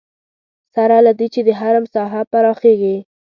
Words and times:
سره 0.73 0.97
له 1.05 1.11
دې 1.19 1.27
چې 1.33 1.41
د 1.47 1.49
حرم 1.59 1.85
ساحه 1.93 2.21
پراخېږي. 2.31 2.95